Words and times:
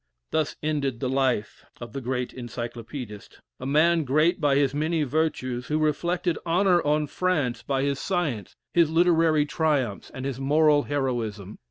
Thus 0.31 0.55
ended 0.63 0.99
the 0.99 1.07
life 1.09 1.63
of 1.79 1.93
the 1.93 2.01
great 2.01 2.33
Encyclopædist 2.35 3.37
a 3.59 3.67
man 3.67 4.03
great 4.03 4.41
by 4.41 4.55
his 4.55 4.73
many 4.73 5.03
virtues 5.03 5.67
who 5.67 5.77
reflected 5.77 6.39
honor 6.43 6.81
on 6.81 7.05
France 7.05 7.61
by 7.61 7.83
his 7.83 7.99
science, 7.99 8.55
his 8.73 8.89
literary 8.89 9.45
triumphs, 9.45 10.09
and 10.11 10.25
his 10.25 10.39
moral 10.39 10.81
heroism. 10.81 11.59